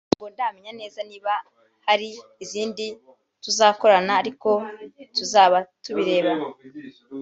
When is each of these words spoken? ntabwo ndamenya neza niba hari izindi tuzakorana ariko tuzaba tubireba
ntabwo 0.07 0.25
ndamenya 0.33 0.71
neza 0.79 0.99
niba 1.09 1.33
hari 1.87 2.07
izindi 2.43 2.85
tuzakorana 3.43 4.13
ariko 4.21 4.49
tuzaba 5.15 5.57
tubireba 5.83 6.33